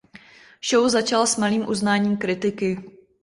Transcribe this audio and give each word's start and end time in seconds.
Show 0.69 0.89
začala 0.89 1.25
s 1.25 1.37
malým 1.37 1.67
uznáním 1.69 2.17
kritiky. 2.17 2.83